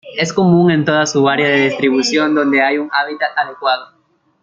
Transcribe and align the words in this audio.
Es 0.17 0.33
común 0.33 0.71
en 0.71 0.83
toda 0.83 1.05
su 1.05 1.29
área 1.29 1.47
de 1.47 1.69
distribución 1.69 2.33
donde 2.33 2.59
hay 2.59 2.79
un 2.79 2.89
hábitat 2.91 3.37
adecuado. 3.37 3.93